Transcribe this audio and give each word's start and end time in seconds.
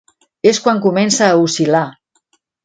És 0.51 0.59
quan 0.67 0.81
comença 0.85 1.27
a 1.27 1.35
oscil·lar. 1.43 1.85